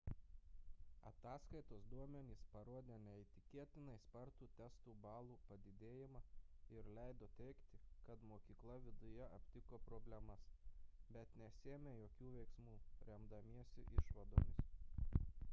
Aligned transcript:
ataskaitos 1.07 1.83
duomenys 1.89 2.39
parodė 2.53 2.95
neįtikėtinai 3.07 3.97
spartų 4.05 4.47
testų 4.61 4.95
balų 5.03 5.37
padidėjimą 5.51 6.23
ir 6.77 6.89
leido 6.99 7.29
teigti 7.41 7.81
kad 8.09 8.25
mokykla 8.31 8.79
viduje 8.87 9.29
aptiko 9.39 9.81
problemas 9.93 10.49
bet 11.19 11.39
nesiėmė 11.45 11.97
jokių 11.99 12.35
veiksmų 12.41 12.77
remdamasi 13.13 13.89
išvadomis 14.01 14.69